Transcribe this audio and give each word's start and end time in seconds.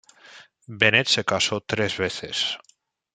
Bennett 0.65 1.05
se 1.09 1.23
casó 1.23 1.61
tres 1.61 1.97
veces. 1.99 2.57